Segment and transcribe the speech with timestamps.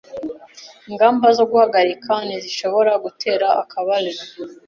[0.89, 4.23] Ingamba zo guhagarika ntizishobora gutera akabariro